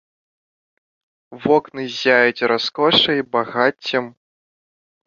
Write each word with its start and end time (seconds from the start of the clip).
Вокны 1.43 1.81
ззяюць 1.91 2.47
раскошай, 2.53 3.19
багаццем. 3.39 4.05